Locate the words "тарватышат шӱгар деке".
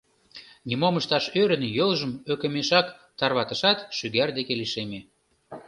3.19-4.53